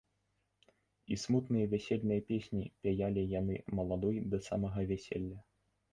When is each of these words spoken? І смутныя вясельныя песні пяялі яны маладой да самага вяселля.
І 1.15 1.17
смутныя 1.23 1.65
вясельныя 1.73 2.21
песні 2.31 2.63
пяялі 2.87 3.27
яны 3.39 3.61
маладой 3.81 4.17
да 4.33 4.37
самага 4.51 4.79
вяселля. 4.95 5.37